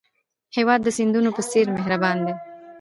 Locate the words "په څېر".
1.37-1.65